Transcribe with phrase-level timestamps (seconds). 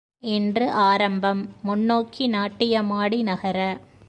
[0.23, 3.59] இன்று ஆரம்பம், முன்னோக்கி நாட்டியமாடி நகர.